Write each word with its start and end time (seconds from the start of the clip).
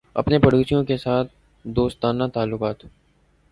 اپنے 0.15 0.37
پڑوسیوں 0.39 0.83
کے 0.83 0.97
ساتھ 0.97 1.27
دوستانہ 1.65 2.23
تعلقات 2.33 2.85